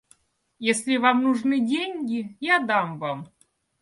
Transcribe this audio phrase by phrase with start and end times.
[0.57, 3.27] Если вам нужны деньги, я дам вам.